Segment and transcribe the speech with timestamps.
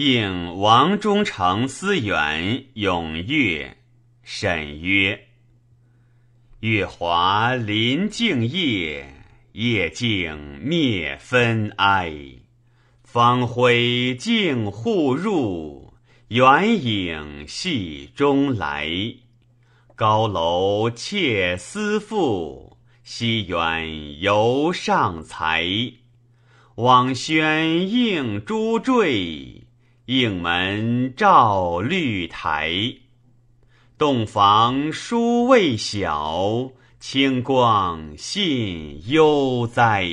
[0.00, 3.76] 应王中丞思远咏月，
[4.22, 5.26] 沈曰
[6.60, 9.12] ：“月华临静夜，
[9.52, 12.14] 夜静灭分哀。
[13.04, 15.92] 方辉镜户入，
[16.28, 18.88] 远影戏中来。
[19.94, 25.62] 高楼窃思妇，西园犹上才。
[26.76, 29.59] 网轩映珠坠。”
[30.12, 32.96] 应门照绿苔，
[33.96, 40.08] 洞房书未晓，清光信悠哉。